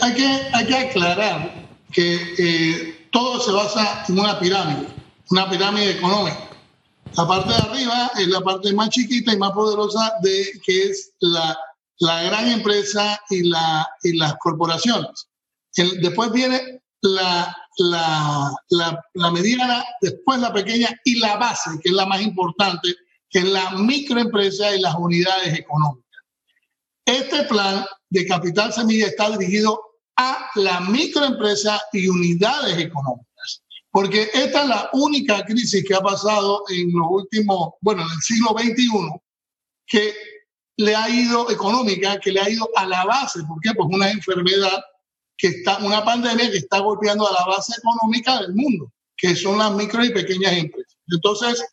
[0.00, 4.86] hay que, hay que aclarar que eh, todo se basa en una pirámide,
[5.30, 6.48] una pirámide económica.
[7.16, 11.12] La parte de arriba es la parte más chiquita y más poderosa de que es
[11.20, 11.58] la,
[11.98, 15.28] la gran empresa y, la, y las corporaciones.
[16.00, 21.94] después viene la, la, la, la, mediana, después la pequeña y la base, que es
[21.94, 22.94] la más importante,
[23.28, 26.09] que es la microempresa y las unidades económicas.
[27.10, 29.80] Este plan de capital semilla está dirigido
[30.16, 36.62] a la microempresa y unidades económicas, porque esta es la única crisis que ha pasado
[36.68, 39.20] en los últimos, bueno, en el siglo XXI,
[39.88, 40.14] que
[40.76, 43.40] le ha ido económica, que le ha ido a la base.
[43.42, 43.70] ¿Por qué?
[43.74, 44.80] Pues una enfermedad
[45.36, 49.58] que está, una pandemia que está golpeando a la base económica del mundo, que son
[49.58, 50.96] las micro y pequeñas empresas.
[51.08, 51.64] Entonces,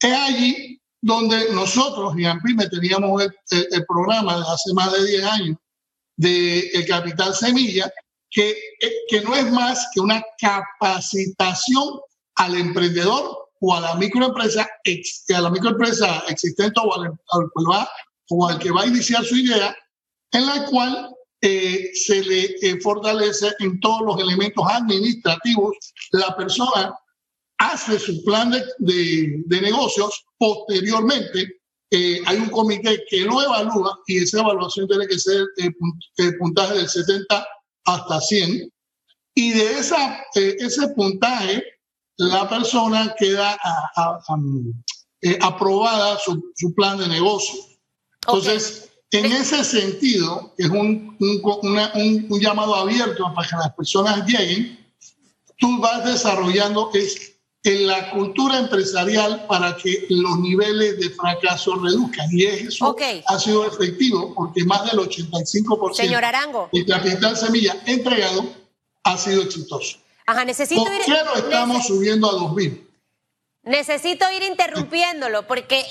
[0.00, 5.56] es allí donde nosotros en AMPIME teníamos el, programa de hace más de 10 años
[6.16, 7.90] de el Capital Semilla,
[8.30, 8.56] que,
[9.08, 12.00] que no es más que una capacitación
[12.36, 14.68] al emprendedor o a la microempresa,
[15.34, 17.88] a la microempresa existente o al, al,
[18.30, 19.74] o al que va a iniciar su idea,
[20.32, 25.76] en la cual eh, se le eh, fortalece en todos los elementos administrativos.
[26.12, 26.94] La persona
[27.60, 34.18] hace su plan de, de, negocios, posteriormente eh, hay un comité que lo evalúa y
[34.18, 35.44] esa evaluación tiene que ser
[36.16, 37.46] el puntaje del 70
[37.84, 38.72] hasta 100.
[39.34, 41.62] Y de esa, ese puntaje,
[42.16, 43.58] la persona queda
[45.42, 47.60] aprobada su, su plan de negocio.
[48.26, 54.78] Entonces, en ese sentido, es un, un, llamado abierto para que las personas lleguen.
[55.58, 62.28] Tú vas desarrollando es en la cultura empresarial para que los niveles de fracaso reduzcan.
[62.32, 66.68] Y eso ha sido efectivo porque más del 85% Señor Arango.
[66.72, 68.44] del capital semilla entregado
[69.04, 69.98] ha sido exitoso.
[70.26, 72.88] Ajá, necesito ¿Por qué lo estamos subiendo a 2000?
[73.62, 75.84] Necesito ir interrumpiéndolo porque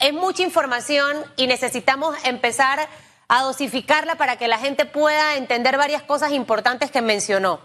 [0.00, 2.88] es, mucha información y necesitamos empezar
[3.28, 7.60] a dosificarla para que la gente pueda entender varias cosas importantes que mencionó.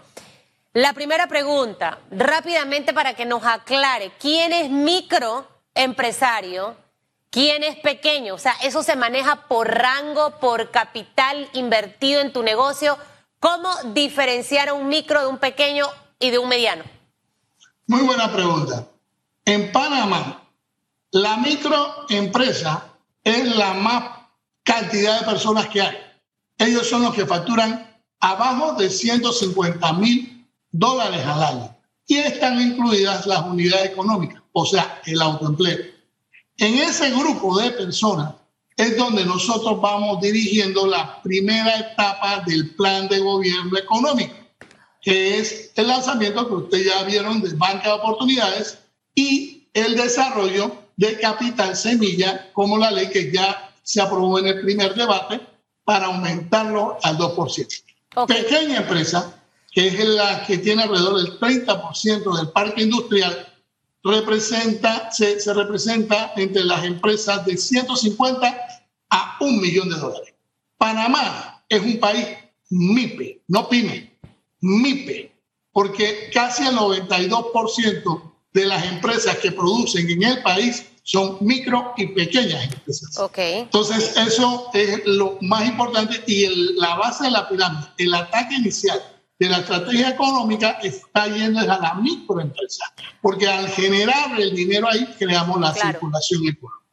[0.76, 6.74] La primera pregunta, rápidamente para que nos aclare, ¿quién es microempresario?
[7.30, 8.34] ¿Quién es pequeño?
[8.34, 12.98] O sea, eso se maneja por rango, por capital invertido en tu negocio.
[13.38, 15.86] ¿Cómo diferenciar a un micro de un pequeño
[16.18, 16.82] y de un mediano?
[17.86, 18.88] Muy buena pregunta.
[19.44, 20.42] En Panamá,
[21.12, 24.10] la microempresa es la más
[24.64, 25.96] cantidad de personas que hay.
[26.58, 30.33] Ellos son los que facturan abajo de 150 mil
[30.74, 31.76] dólares al año.
[32.06, 35.78] Y están incluidas las unidades económicas, o sea, el autoempleo.
[36.58, 38.34] En ese grupo de personas
[38.76, 44.34] es donde nosotros vamos dirigiendo la primera etapa del plan de gobierno económico,
[45.00, 48.78] que es el lanzamiento que ustedes ya vieron de Banca de Oportunidades,
[49.14, 54.60] y el desarrollo de capital semilla, como la ley que ya se aprobó en el
[54.60, 55.40] primer debate,
[55.84, 57.82] para aumentarlo al 2%.
[58.26, 59.43] Pequeña empresa,
[59.74, 63.52] que es la que tiene alrededor del 30% del parque industrial,
[64.04, 68.56] representa, se, se, representa entre las empresas de 150
[69.10, 70.32] a un millón de dólares.
[70.78, 72.26] Panamá es un país
[72.70, 74.16] MIPE, no PYME,
[74.60, 75.32] MIPE,
[75.72, 82.06] porque casi el 92% de las empresas que producen en el país son micro y
[82.06, 83.18] pequeñas empresas.
[83.18, 83.60] Okay.
[83.60, 86.46] Entonces, eso es lo más importante y
[86.76, 89.02] la base de la pirámide, el ataque inicial
[89.44, 92.84] de la estrategia económica está yendo a la microempresa,
[93.20, 96.84] porque al generar el dinero ahí creamos la circulación económica.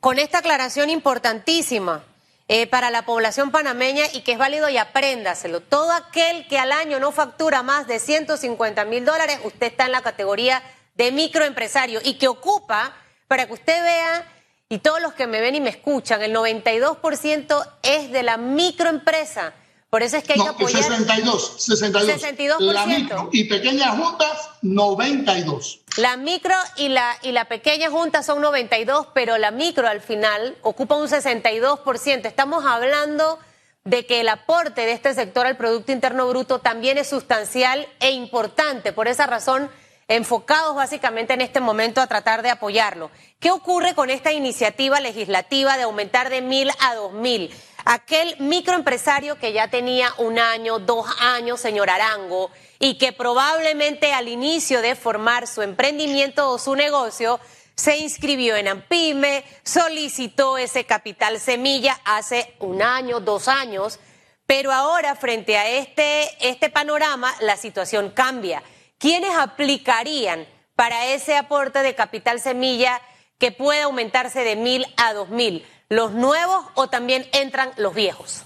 [0.00, 2.02] Con esta aclaración importantísima,
[2.46, 5.60] eh, para la población panameña y que es válido y apréndaselo.
[5.60, 9.92] Todo aquel que al año no factura más de 150 mil dólares, usted está en
[9.92, 10.62] la categoría
[10.94, 12.92] de microempresario y que ocupa,
[13.28, 14.30] para que usted vea,
[14.68, 19.54] y todos los que me ven y me escuchan, el 92% es de la microempresa.
[19.94, 20.82] Por eso es que hay que apoyar.
[20.82, 22.58] 62, 62.
[22.58, 22.72] 62%.
[22.72, 25.82] La micro y pequeñas juntas, 92.
[25.98, 30.56] La micro y la, y la pequeña junta son 92, pero la micro al final
[30.62, 32.26] ocupa un 62%.
[32.26, 33.38] Estamos hablando
[33.84, 38.10] de que el aporte de este sector al Producto Interno Bruto también es sustancial e
[38.10, 38.92] importante.
[38.92, 39.70] Por esa razón,
[40.08, 43.12] enfocados básicamente en este momento a tratar de apoyarlo.
[43.38, 47.54] ¿Qué ocurre con esta iniciativa legislativa de aumentar de mil a dos mil?
[47.86, 54.28] Aquel microempresario que ya tenía un año, dos años, señor Arango, y que probablemente al
[54.28, 57.40] inicio de formar su emprendimiento o su negocio
[57.76, 63.98] se inscribió en AMPIME, solicitó ese capital semilla hace un año, dos años,
[64.46, 68.62] Pero ahora, frente a este, este panorama, la situación cambia.
[68.98, 70.46] ¿Quiénes aplicarían
[70.76, 73.00] para ese aporte de capital semilla
[73.38, 75.66] que puede aumentarse de mil a dos mil?
[75.88, 78.42] ¿Los nuevos o también entran los viejos?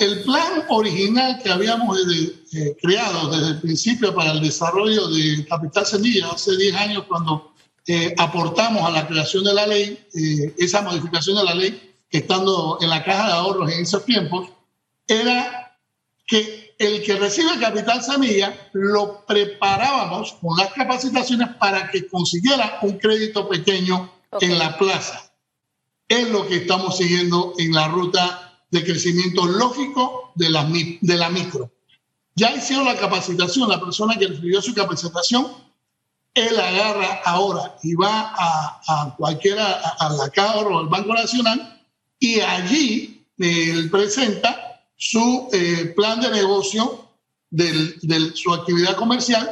[0.00, 5.84] el plan original que habíamos eh, creado desde el principio para el desarrollo de Capital
[5.84, 7.52] Semilla hace 10 años cuando
[7.86, 12.18] eh, aportamos a la creación de la ley, eh, esa modificación de la ley que
[12.18, 14.48] estando en la caja de ahorros en esos tiempos,
[15.06, 15.78] era
[16.26, 22.98] que el que recibe Capital Semilla lo preparábamos con las capacitaciones para que consiguiera un
[22.98, 24.10] crédito pequeño
[24.40, 25.33] en la plaza.
[26.08, 31.30] Es lo que estamos siguiendo en la ruta de crecimiento lógico de la, de la
[31.30, 31.70] micro.
[32.34, 35.46] Ya hicieron la capacitación, la persona que recibió su capacitación,
[36.34, 41.80] él agarra ahora y va a, a cualquiera, a, la CAOR o al Banco Nacional,
[42.18, 47.08] y allí él presenta su eh, plan de negocio
[47.50, 49.48] de su actividad comercial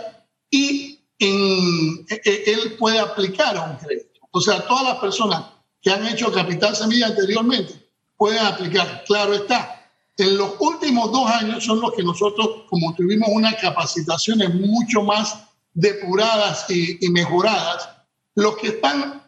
[0.50, 4.20] y e, e, él puede aplicar a un crédito.
[4.32, 5.44] O sea, todas las personas
[5.82, 7.82] que han hecho capital semilla anteriormente
[8.16, 9.02] pueden aplicar.
[9.06, 9.90] Claro está.
[10.16, 15.38] En los últimos dos años son los que nosotros, como tuvimos unas capacitaciones mucho más
[15.74, 17.88] depuradas y, mejoradas,
[18.36, 19.22] los que están,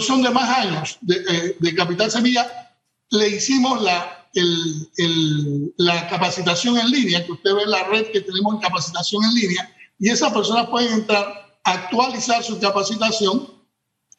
[0.00, 2.74] son de más años de, eh, Capital Semilla,
[3.10, 8.54] le hicimos la, el, la capacitación en línea, que usted ve la red que tenemos
[8.54, 13.52] en capacitación en línea, y esas personas pueden entrar, actualizar su capacitación,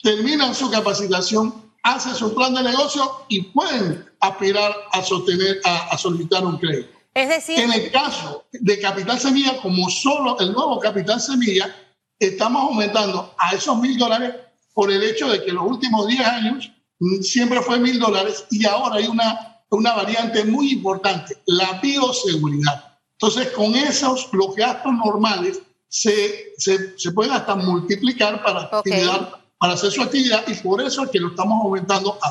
[0.03, 6.45] terminan su capacitación hacen su plan de negocio y pueden aspirar a sostener, a, solicitar
[6.45, 6.89] un crédito.
[7.13, 11.75] Es decir, en el caso de Capital Semilla, como solo el nuevo Capital Semilla,
[12.19, 14.35] estamos aumentando a esos mil dólares
[14.73, 16.71] por el hecho de que los últimos 10 años
[17.21, 22.97] siempre fue mil dólares y ahora hay una, una variante muy importante, la bioseguridad.
[23.13, 29.73] Entonces, con esos, los gastos normales se, se, se pueden hasta multiplicar para actividad para
[29.73, 32.29] hacer su actividad y por eso es que lo estamos aumentando a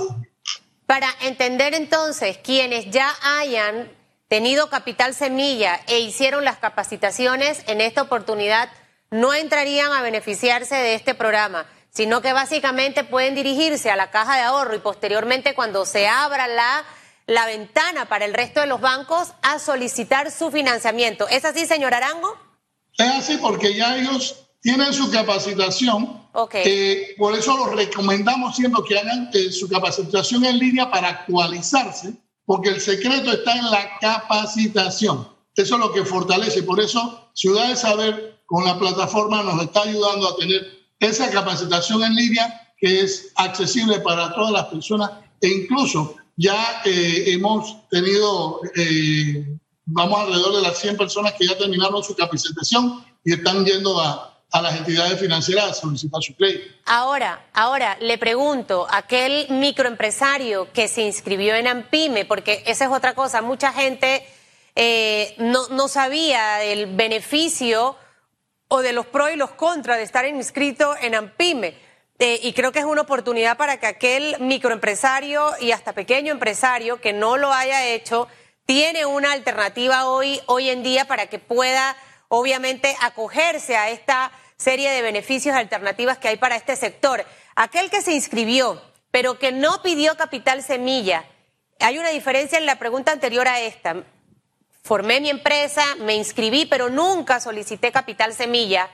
[0.86, 3.92] Para entender entonces, quienes ya hayan
[4.28, 8.70] tenido capital semilla e hicieron las capacitaciones en esta oportunidad,
[9.10, 14.36] no entrarían a beneficiarse de este programa, sino que básicamente pueden dirigirse a la caja
[14.36, 16.84] de ahorro y posteriormente cuando se abra la,
[17.26, 21.28] la ventana para el resto de los bancos a solicitar su financiamiento.
[21.28, 22.36] ¿Es así, señor Arango?
[22.96, 26.17] Es así porque ya ellos tienen su capacitación.
[26.32, 27.14] Okay.
[27.16, 32.14] por eso los recomendamos siempre que hagan eh, su capacitación en línea para actualizarse,
[32.44, 35.28] porque el secreto está en la capacitación.
[35.56, 36.62] Eso es lo que fortalece.
[36.62, 42.02] Por eso Ciudad de Saber con la plataforma nos está ayudando a tener esa capacitación
[42.02, 45.10] en línea que es accesible para todas las personas
[45.40, 51.58] e incluso ya eh, hemos tenido, eh, vamos alrededor de las 100 personas que ya
[51.58, 56.74] terminaron su capacitación y están yendo a, a las entidades financieras a solicitar su crédito.
[56.86, 63.14] Ahora, ahora le pregunto, aquel microempresario que se inscribió en AMPIME, porque esa es otra
[63.14, 64.26] cosa, mucha gente
[64.74, 67.96] eh, no, no sabía del beneficio
[68.68, 71.74] o de los pros y los contras de estar inscrito en AMPIME.
[72.20, 77.00] Eh, y creo que es una oportunidad para que aquel microempresario y hasta pequeño empresario
[77.00, 78.28] que no lo haya hecho,
[78.66, 81.96] tiene una alternativa hoy, hoy en día para que pueda
[82.28, 87.24] obviamente acogerse a esta serie de beneficios alternativas que hay para este sector.
[87.56, 88.80] Aquel que se inscribió,
[89.10, 91.24] pero que no pidió capital semilla,
[91.80, 94.04] hay una diferencia en la pregunta anterior a esta.
[94.82, 98.90] Formé mi empresa, me inscribí, pero nunca solicité capital semilla.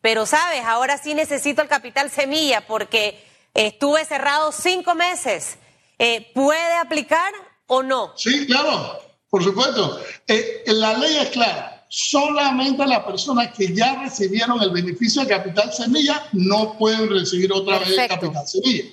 [0.00, 5.58] Pero sabes, ahora sí necesito el capital semilla porque estuve cerrado cinco meses.
[5.98, 7.32] Eh, ¿Puede aplicar
[7.66, 8.12] o no?
[8.16, 10.00] Sí, claro, por supuesto.
[10.26, 15.72] Eh, la ley es clara solamente las personas que ya recibieron el beneficio de capital
[15.72, 18.84] semilla no pueden recibir otra vez capital semilla.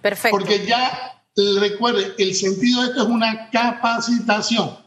[0.00, 0.38] Perfecto.
[0.38, 1.22] Porque ya,
[1.58, 4.78] recuerde, el sentido de esto es una capacitación,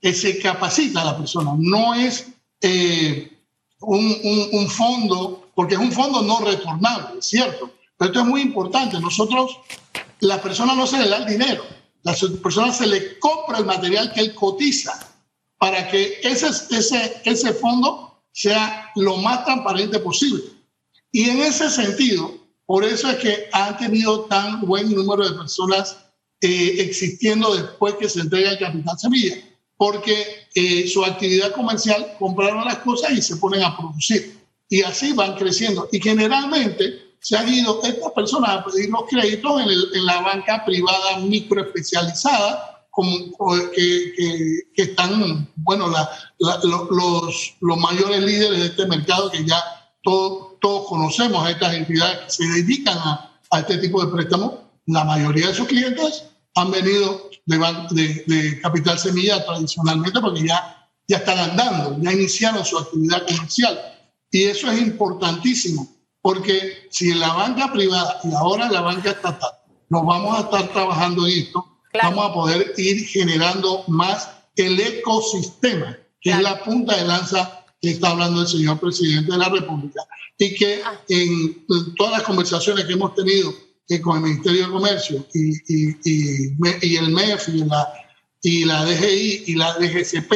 [0.00, 2.28] que se capacita a la persona, no es
[2.60, 3.32] eh,
[3.80, 7.70] un, fondo, porque es un fondo no retornable, ¿cierto?
[7.96, 9.00] Pero esto es muy importante.
[9.00, 9.58] Nosotros,
[10.20, 11.64] la persona no se le da el dinero,
[12.02, 15.15] la persona se le compra el material que él cotiza
[15.58, 20.42] para que ese, ese, ese fondo sea lo más transparente posible.
[21.10, 22.36] Y en ese sentido,
[22.66, 25.96] por eso es que han tenido tan buen número de personas
[26.42, 29.36] eh, existiendo después que se entrega el capital semilla,
[29.78, 34.38] porque eh, su actividad comercial compraron las cosas y se ponen a producir.
[34.68, 35.88] Y así van creciendo.
[35.92, 40.64] Y generalmente se han ido estas personas a pedir los créditos en, en la banca
[40.66, 43.14] privada microespecializada como,
[43.74, 49.62] que, que, están, bueno, la, los, los mayores líderes de este mercado que ya
[50.02, 54.54] todos, todos conocemos a estas entidades que se dedican a, a este tipo de préstamos,
[54.86, 56.24] la mayoría de sus clientes
[56.54, 62.78] han venido de, de, Capital Semilla tradicionalmente porque ya, ya están andando, ya iniciaron su
[62.78, 63.78] actividad comercial.
[64.30, 65.86] Y eso es importantísimo,
[66.22, 69.50] porque si en la banca privada y ahora en la banca estatal
[69.90, 75.96] nos vamos a estar trabajando en esto, vamos a poder ir generando más el ecosistema,
[76.20, 80.02] que es la punta de lanza que está hablando el señor presidente de la República.
[80.38, 81.00] Y que ah.
[81.08, 83.52] en, todas las conversaciones que hemos tenido
[84.02, 85.96] con el Ministerio de Comercio y, y,
[86.82, 87.88] y, el MEF y la,
[88.42, 90.32] y la DGI y la DGCP,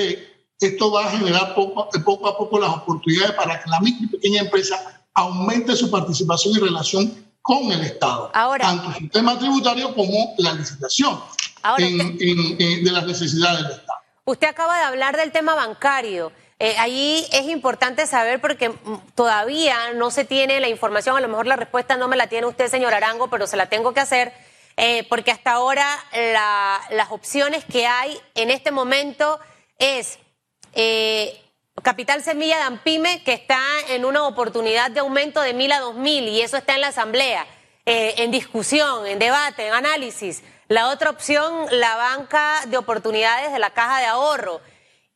[0.60, 4.08] esto va a generar poco, poco a poco las oportunidades para que la micro y
[4.08, 9.94] pequeña empresa aumente su participación y relación con el Estado, Ahora, tanto el sistema tributario
[9.94, 11.18] como la licitación
[11.62, 14.00] de las necesidades del Estado.
[14.24, 16.32] Usted acaba de hablar del tema bancario.
[16.62, 21.28] Eh, ahí es importante saber porque mm, todavía no se tiene la información, a lo
[21.28, 24.00] mejor la respuesta no me la tiene usted, señor Arango, pero se la tengo que
[24.00, 24.34] hacer,
[24.76, 25.86] eh, porque hasta ahora
[26.90, 29.40] las opciones que hay en este momento
[29.78, 30.18] es
[30.74, 31.40] eh,
[31.82, 35.94] Capital Semilla de Ampime, que está en una oportunidad de aumento de mil a dos
[35.94, 37.46] mil, y eso está en la Asamblea,
[37.86, 40.42] en discusión, en debate, en análisis.
[40.70, 44.60] La otra opción, la banca de oportunidades de la caja de ahorro.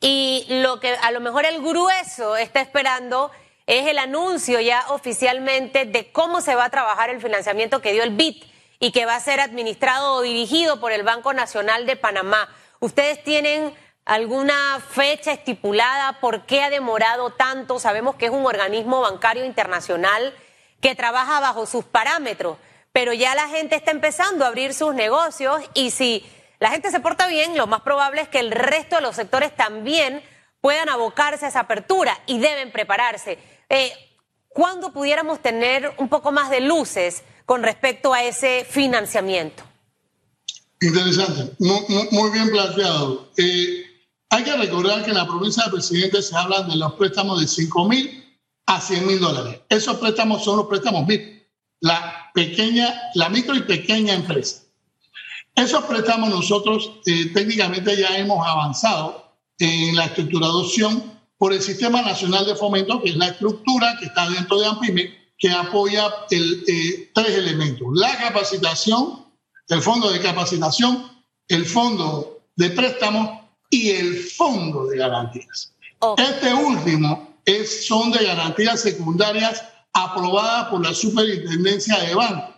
[0.01, 3.31] Y lo que a lo mejor el grueso está esperando
[3.69, 8.03] es el anuncio ya oficialmente de cómo se va a trabajar el financiamiento que dio
[8.03, 8.45] el BIT
[8.81, 12.49] y que va a ser administrado o dirigido por el Banco Nacional de Panamá.
[12.81, 13.73] ¿Ustedes tienen
[14.07, 16.19] alguna fecha estipulada?
[16.19, 17.79] ¿Por qué ha demorado tanto?
[17.79, 20.35] Sabemos que es un organismo bancario internacional
[20.81, 22.57] que trabaja bajo sus parámetros
[22.95, 26.25] pero ya la gente está empezando a abrir sus negocios y si
[26.61, 29.55] la gente se porta bien, lo más probable es que el resto de los sectores
[29.57, 30.23] también
[30.61, 33.37] puedan abocarse a esa apertura y deben prepararse.
[33.69, 33.93] Eh,
[34.49, 39.65] ¿Cuándo pudiéramos tener un poco más de luces con respecto a ese financiamiento?
[40.81, 43.33] Interesante, muy, bien planteado.
[43.37, 43.87] Eh,
[44.31, 47.49] hay que recordar que en la provincia de Presidente se hablan de los préstamos de
[47.49, 49.63] 5 mil a 100 mil dólares.
[49.69, 51.35] Esos préstamos son los préstamos MIP
[51.81, 54.63] la pequeña, la micro y pequeña empresa.
[55.55, 62.45] Esos préstamos nosotros eh, técnicamente ya hemos avanzado en la estructuración por el Sistema Nacional
[62.45, 67.11] de Fomento, que es la estructura que está dentro de AMPIME, que apoya el, eh,
[67.15, 67.87] tres elementos.
[67.95, 69.27] La capacitación,
[69.69, 71.09] el fondo de capacitación,
[71.47, 75.73] el fondo de préstamos y el fondo de garantías.
[76.19, 79.63] Este último es, son de garantías secundarias
[79.95, 82.53] aprobada por la Superintendencia de Banco,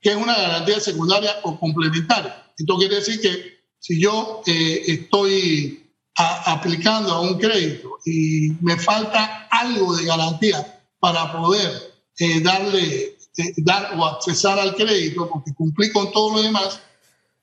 [0.00, 2.52] que es una garantía secundaria o complementaria.
[2.56, 5.84] Esto quiere decir que si yo eh, estoy
[6.16, 11.70] aplicando a un crédito y me falta algo de garantía para poder
[12.18, 16.80] eh, darle eh, dar o accesar al crédito porque cumplí con todo lo demás,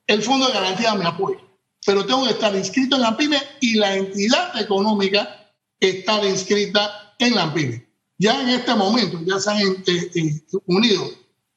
[0.07, 1.39] el fondo de garantía me apoya.
[1.85, 7.35] Pero tengo que estar inscrito en la PYME y la entidad económica estar inscrita en
[7.35, 7.87] la PYME.
[8.17, 11.03] Ya en este momento ya se han eh, eh, unido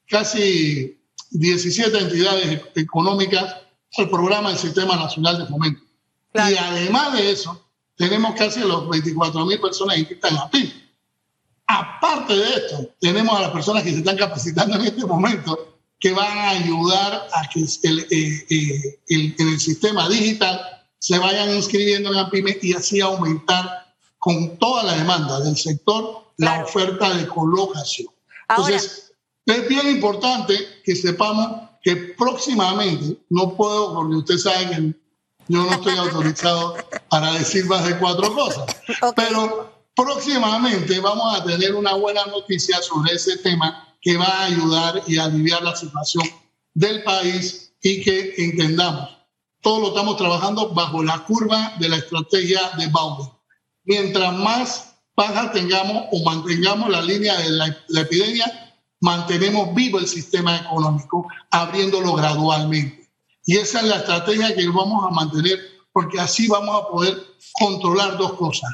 [0.08, 0.98] casi
[1.30, 3.56] 17 entidades económicas
[3.96, 5.82] al programa del Sistema Nacional de Fomento.
[6.34, 7.64] Y además de eso,
[7.96, 10.72] tenemos casi los 24 mil personas inscritas en la PIB.
[11.66, 16.12] Aparte de esto, tenemos a las personas que se están capacitando en este momento que
[16.12, 20.60] van a ayudar a que el, eh, el, en el sistema digital
[20.98, 23.87] se vayan inscribiendo en la PYME y así aumentar
[24.18, 28.08] con toda la demanda del sector la oferta de colocación.
[28.48, 29.12] Entonces,
[29.46, 34.94] es bien importante que sepamos que próximamente, no puedo, porque usted sabe que
[35.48, 36.76] yo no estoy autorizado
[37.10, 38.66] para decir más de cuatro cosas,
[39.16, 45.02] pero próximamente vamos a tener una buena noticia sobre ese tema que va a ayudar
[45.06, 46.24] y aliviar la situación
[46.74, 49.08] del país y que entendamos.
[49.60, 53.37] Todo lo estamos trabajando bajo la curva de la estrategia de Bauman.
[53.88, 58.44] Mientras más baja tengamos o mantengamos la línea de la, epidemia,
[59.00, 63.08] mantenemos vivo el sistema económico, abriéndolo gradualmente.
[63.46, 65.58] Y esa es la estrategia que vamos a mantener,
[65.90, 67.16] porque así vamos a poder
[67.52, 68.70] controlar dos cosas,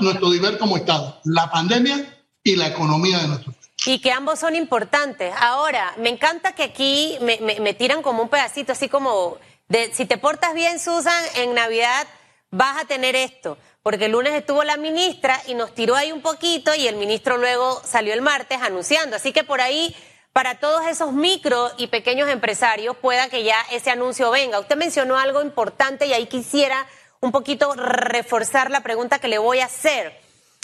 [0.00, 3.70] nuestro deber como Estado, la pandemia y la economía de nuestro país.
[3.86, 5.32] Y que ambos son importantes.
[5.40, 10.04] Ahora, me encanta que aquí me, me tiran como un pedacito, así como de si
[10.04, 12.06] te portas bien, Susan, en Navidad
[12.50, 16.22] vas a tener esto porque el lunes estuvo la ministra y nos tiró ahí un
[16.22, 19.16] poquito y el ministro luego salió el martes anunciando.
[19.16, 19.94] Así que por ahí
[20.32, 24.60] para todos esos micro y pequeños empresarios pueda que ya ese anuncio venga.
[24.60, 26.86] Usted mencionó algo importante y ahí quisiera
[27.20, 30.18] un poquito reforzar la pregunta que le voy a hacer.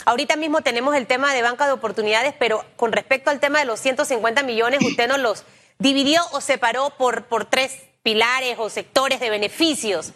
[0.05, 3.65] Ahorita mismo tenemos el tema de banca de oportunidades, pero con respecto al tema de
[3.65, 5.43] los 150 millones, usted nos los
[5.77, 10.13] dividió o separó por, por tres pilares o sectores de beneficios.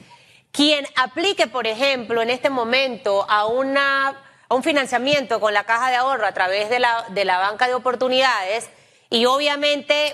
[0.53, 4.09] Quien aplique, por ejemplo, en este momento a, una,
[4.47, 7.67] a un financiamiento con la caja de ahorro a través de la, de la banca
[7.67, 8.69] de oportunidades
[9.09, 10.13] y obviamente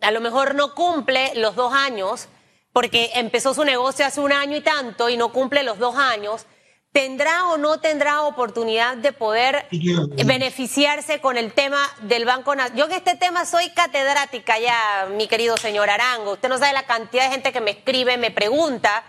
[0.00, 2.28] a lo mejor no cumple los dos años,
[2.72, 6.46] porque empezó su negocio hace un año y tanto y no cumple los dos años,
[6.90, 9.66] ¿tendrá o no tendrá oportunidad de poder
[10.24, 12.76] beneficiarse con el tema del Banco Nacional?
[12.76, 16.32] Yo en este tema soy catedrática ya, mi querido señor Arango.
[16.32, 19.04] Usted no sabe la cantidad de gente que me escribe, me pregunta.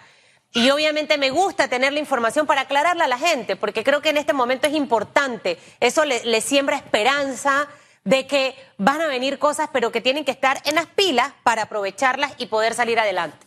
[0.57, 4.09] Y obviamente me gusta tener la información para aclararla a la gente, porque creo que
[4.09, 5.59] en este momento es importante.
[5.79, 7.67] Eso le, siembra esperanza
[8.03, 11.63] de que van a venir cosas, pero que tienen que estar en las pilas para
[11.63, 13.37] aprovecharlas y poder salir adelante.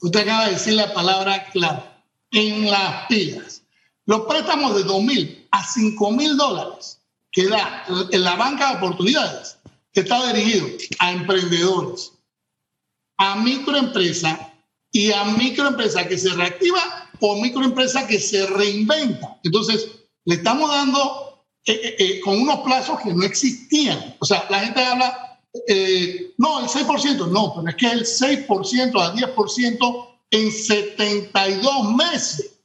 [0.00, 1.82] Usted acaba de decir la palabra clave
[2.30, 3.64] en las pilas.
[4.06, 6.98] Los préstamos de 2 mil a 5 mil dólares
[7.30, 9.58] que da la banca de oportunidades
[9.92, 10.66] está dirigido
[10.98, 12.12] a emprendedores,
[13.18, 14.51] a microempresas
[14.92, 19.38] y a microempresas que se reactiva o microempresas que se reinventa.
[19.42, 19.88] Entonces,
[20.24, 24.16] le estamos dando eh, eh, eh, con unos plazos que no existían.
[24.18, 25.40] O sea, la gente habla,
[26.38, 32.58] no, el 6%, no, pero es que el 6% al 10% en 72 meses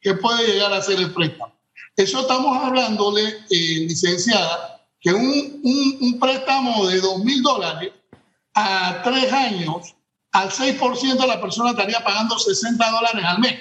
[0.00, 1.52] que puede llegar a ser el préstamo.
[1.96, 5.60] Eso estamos hablándole, licenciada, que un,
[6.00, 7.92] un, préstamo de 2 mil dólares
[8.54, 9.94] a tres años,
[10.34, 13.54] al 6% la persona estaría pagando 60 dólares al mes,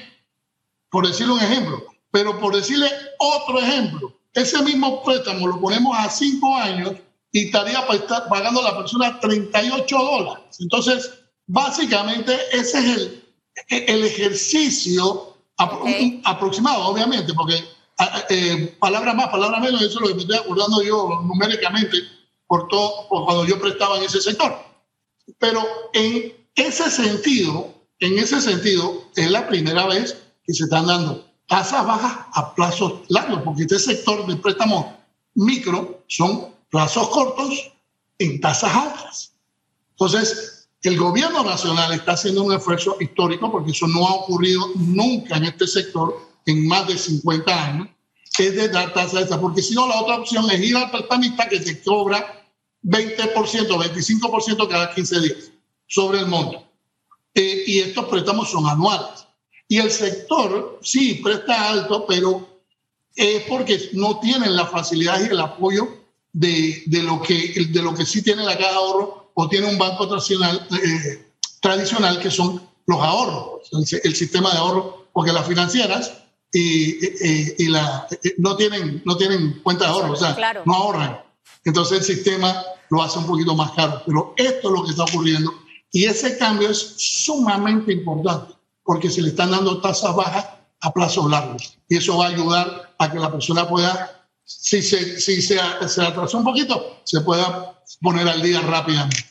[0.89, 1.85] por decirle un ejemplo.
[2.09, 2.89] Pero por decirle
[3.19, 6.93] otro ejemplo, ese mismo préstamo lo ponemos a cinco años
[7.31, 7.85] y estaría
[8.27, 10.43] pagando la persona 38 dólares.
[10.59, 11.11] Entonces,
[11.45, 13.23] básicamente ese es el,
[13.69, 17.63] el ejercicio aproximado, obviamente, porque
[18.29, 21.97] eh, palabra más, palabra menos, eso es lo que me estoy acordando yo numéricamente
[22.47, 24.57] por todo, por cuando yo prestaba en ese sector.
[25.37, 31.25] Pero en ese sentido, en ese sentido, es la primera vez que se están dando
[31.47, 34.85] tasas bajas a plazos largos, porque este sector de préstamos
[35.35, 37.71] micro son plazos cortos
[38.19, 39.33] en tasas altas.
[39.91, 45.37] Entonces, el gobierno nacional está haciendo un esfuerzo histórico, porque eso no ha ocurrido nunca
[45.37, 47.87] en este sector en más de 50 años,
[48.37, 50.91] es de dar tasa de esa, porque si no, la otra opción es ir al
[50.91, 52.43] prestamista que te cobra
[52.83, 55.52] 20%, 25% cada 15 días
[55.87, 56.63] sobre el monto.
[57.33, 59.25] Eh, y estos préstamos son anuales.
[59.67, 62.47] Y el sector sí presta alto, pero
[63.15, 65.87] es porque no tienen la facilidad y el apoyo
[66.31, 69.67] de, de, lo, que, de lo que sí tiene la caja de ahorro o tiene
[69.67, 71.25] un banco tradicional, eh,
[71.61, 73.69] tradicional que son los ahorros,
[74.03, 76.11] el, sistema de ahorro, porque las financieras
[76.51, 81.19] y, y, la, eh, no, tienen, no tienen cuenta de ahorro, o sea, no ahorran.
[81.65, 84.01] Entonces el sistema lo hace un poquito más caro.
[84.05, 85.62] Pero esto es lo que está ocurriendo
[85.93, 88.53] y ese cambio es sumamente importante
[88.83, 90.45] porque se le están dando tasas bajas
[90.81, 95.19] a plazos largos y eso va a ayudar a que la persona pueda si se,
[95.21, 99.25] si se, se atrasó un poquito, se pueda poner al día rápidamente.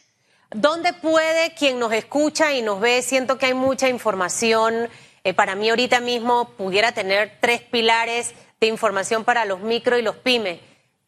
[0.55, 3.03] ¿Dónde puede quien nos escucha y nos ve?
[3.03, 4.88] Siento que hay mucha información.
[5.25, 10.03] Eh, para mí ahorita mismo pudiera tener tres pilares de información para los micro y
[10.03, 10.61] los pymes.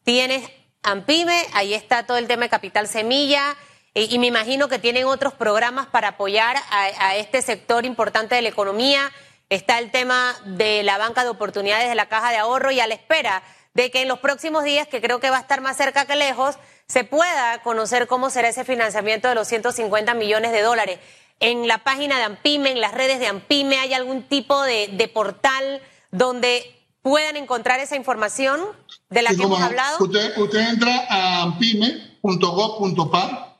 [0.03, 0.49] Tienes
[0.83, 3.55] AMPYME, ahí está todo el tema de Capital Semilla,
[3.95, 8.41] y me imagino que tienen otros programas para apoyar a, a este sector importante de
[8.41, 9.11] la economía.
[9.49, 12.87] Está el tema de la banca de oportunidades de la caja de ahorro y a
[12.87, 13.41] la espera
[13.75, 16.15] de que en los próximos días, que creo que va a estar más cerca que
[16.15, 16.55] lejos,
[16.87, 20.99] se pueda conocer cómo será ese financiamiento de los 150 millones de dólares.
[21.41, 25.81] En la página de AMPIME, en las redes de AMPIME, ¿hay algún tipo de, portal
[26.11, 26.63] donde
[27.01, 28.61] puedan encontrar esa información
[29.09, 29.97] de la que hemos hablado?
[29.99, 33.54] Usted, usted entra a ampime.gov.pa,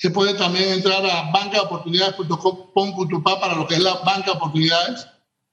[0.00, 5.06] se puede también entrar a bancaoportunidades.com.pa para lo que es la banca de oportunidades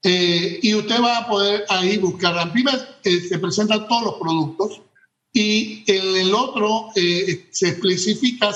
[0.03, 2.37] eh, y usted va a poder ahí buscar.
[2.37, 2.53] En
[3.03, 4.79] eh, se presentan todos los productos
[5.33, 8.51] y en el otro eh, se especifica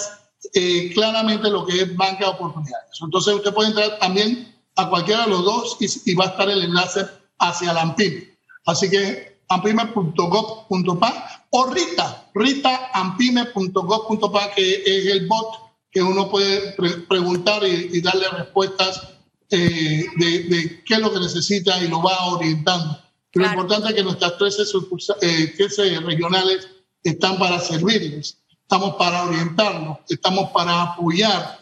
[0.53, 2.87] eh, claramente lo que es banca de oportunidades.
[3.01, 5.75] Entonces usted puede entrar también a cualquiera de los dos
[6.05, 7.05] y, va a estar el enlace
[7.39, 8.29] hacia la AMPIME.
[8.65, 16.73] Así que ampime.gov.pa o Rita, ritaampime.gov.pa, que es el bot que uno puede
[17.07, 19.09] preguntar y, darle respuestas
[19.49, 22.97] eh, de, qué es lo que necesita y lo va orientando.
[23.33, 24.63] Lo importante es que nuestras 13,
[25.21, 26.67] eh, regionales
[27.03, 31.59] están para servirles, estamos para orientarnos, estamos para apoyar,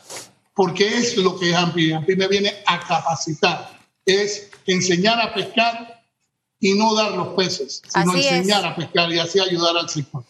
[0.53, 1.93] porque es lo que es AMPI.
[1.93, 6.03] AMPI me viene a capacitar, es enseñar a pescar
[6.59, 10.23] y no dar los peces, sino enseñar a pescar y así ayudar al sector.